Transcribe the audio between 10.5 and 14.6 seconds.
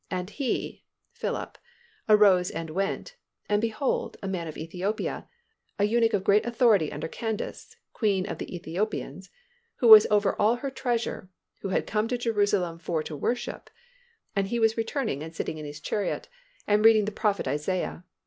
her treasure, who had come to Jerusalem for to worship; and he